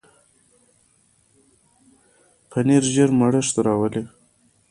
پنېر 2.49 2.83
ژر 2.93 3.09
مړښت 3.19 3.55
راولي. 3.65 4.03